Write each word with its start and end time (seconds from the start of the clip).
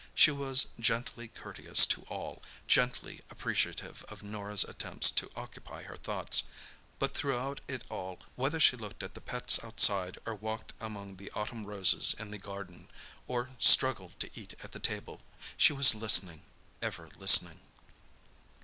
She 0.15 0.31
was 0.31 0.69
gently 0.79 1.27
courteous 1.27 1.85
to 1.85 2.01
all, 2.09 2.41
gently 2.65 3.21
appreciative 3.29 4.03
of 4.09 4.23
Norah's 4.23 4.63
attempts 4.63 5.11
to 5.11 5.29
occupy 5.35 5.83
her 5.83 5.95
thoughts. 5.95 6.41
But 6.97 7.13
throughout 7.13 7.61
it 7.67 7.83
all—whether 7.87 8.59
she 8.59 8.75
looked 8.75 9.03
at 9.03 9.13
the 9.13 9.21
pets 9.21 9.63
outside, 9.63 10.17
or 10.25 10.33
walked 10.33 10.73
among 10.79 11.17
the 11.17 11.29
autumn 11.35 11.67
roses 11.67 12.15
in 12.17 12.31
the 12.31 12.39
garden, 12.39 12.89
or 13.27 13.51
struggled 13.59 14.19
to 14.21 14.31
eat 14.33 14.55
at 14.63 14.71
the 14.71 14.79
table—she 14.79 15.71
was 15.71 15.93
listening, 15.93 16.41
ever 16.81 17.09
listening. 17.15 17.59